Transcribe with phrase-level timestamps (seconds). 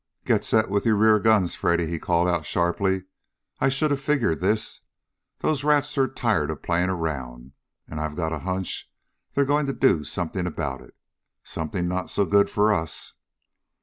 [0.25, 3.03] "Get set with your rear guns, Freddy!" he called out sharply.
[3.59, 4.79] "I should have figured this.
[5.41, 7.51] Those rats are tired of playing around,
[7.87, 8.91] and I've got a hunch
[9.35, 10.95] they're going to do something about it.
[11.43, 13.13] Something not so good for us."